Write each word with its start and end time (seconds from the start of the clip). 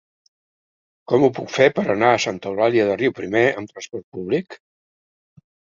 Com 1.13 1.25
ho 1.27 1.29
puc 1.41 1.53
fer 1.59 1.67
per 1.81 1.85
anar 1.95 2.09
a 2.15 2.23
Santa 2.25 2.51
Eulàlia 2.55 2.89
de 2.91 2.99
Riuprimer 3.05 3.47
amb 3.53 3.75
trasport 3.77 4.11
públic? 4.19 4.63